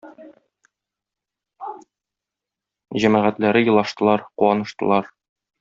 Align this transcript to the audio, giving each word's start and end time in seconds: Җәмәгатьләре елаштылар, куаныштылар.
Җәмәгатьләре 3.05 3.65
елаштылар, 3.69 4.29
куаныштылар. 4.41 5.15